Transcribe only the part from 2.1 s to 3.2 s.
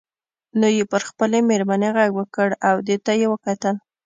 وکړ او دې ته